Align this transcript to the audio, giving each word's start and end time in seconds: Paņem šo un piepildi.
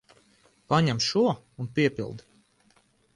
Paņem 0.71 1.01
šo 1.07 1.23
un 1.65 1.69
piepildi. 1.77 2.31